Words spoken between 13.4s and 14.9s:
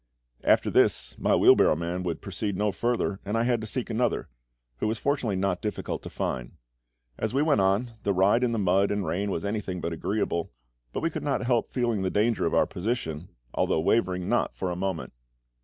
although wavering not for a